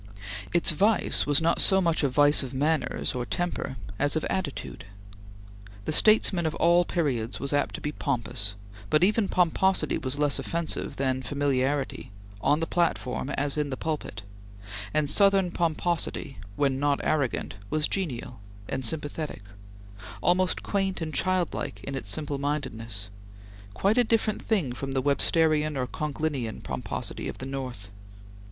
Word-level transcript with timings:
Its 0.51 0.71
vice 0.71 1.27
was 1.27 1.43
not 1.43 1.61
so 1.61 1.79
much 1.79 2.01
a 2.01 2.09
vice 2.09 2.41
of 2.41 2.55
manners 2.55 3.13
or 3.13 3.23
temper 3.23 3.77
as 3.99 4.15
of 4.15 4.25
attitude. 4.31 4.85
The 5.85 5.91
statesman 5.91 6.47
of 6.47 6.55
all 6.55 6.85
periods 6.85 7.39
was 7.39 7.53
apt 7.53 7.75
to 7.75 7.81
be 7.81 7.91
pompous, 7.91 8.55
but 8.89 9.03
even 9.03 9.27
pomposity 9.27 9.99
was 9.99 10.17
less 10.17 10.39
offensive 10.39 10.95
than 10.95 11.21
familiarity 11.21 12.11
on 12.41 12.61
the 12.61 12.65
platform 12.65 13.29
as 13.29 13.59
in 13.59 13.69
the 13.69 13.77
pulpit 13.77 14.23
and 14.91 15.07
Southern 15.07 15.51
pomposity, 15.51 16.39
when 16.55 16.79
not 16.79 16.99
arrogant, 17.03 17.53
was 17.69 17.87
genial 17.87 18.39
and 18.67 18.83
sympathetic, 18.83 19.43
almost 20.19 20.63
quaint 20.63 20.99
and 20.99 21.13
childlike 21.13 21.83
in 21.83 21.93
its 21.93 22.09
simple 22.09 22.39
mindedness; 22.39 23.09
quite 23.75 23.99
a 23.99 24.03
different 24.03 24.41
thing 24.41 24.71
from 24.73 24.93
the 24.93 25.03
Websterian 25.03 25.77
or 25.77 25.85
Conklinian 25.85 26.61
pomposity 26.61 27.27
of 27.27 27.37
the 27.37 27.45
North. 27.45 27.89